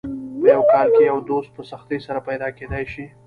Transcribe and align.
په 0.39 0.45
یو 0.53 0.61
کال 0.71 0.87
کې 0.95 1.03
یو 1.11 1.17
دوست 1.29 1.49
په 1.55 1.61
سختۍ 1.71 1.99
سره 2.07 2.19
پیدا 2.29 2.47
کېدای 2.57 2.85
شي. 2.93 3.05